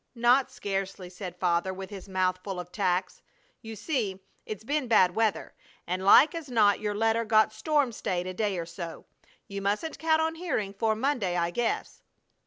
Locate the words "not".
0.15-0.49, 6.49-6.79